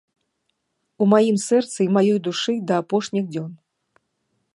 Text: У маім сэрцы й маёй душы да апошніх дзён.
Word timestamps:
У 1.05 1.07
маім 1.13 1.37
сэрцы 1.47 1.75
й 1.83 1.91
маёй 1.97 2.17
душы 2.29 2.53
да 2.71 2.81
апошніх 2.85 3.25
дзён. 3.35 3.51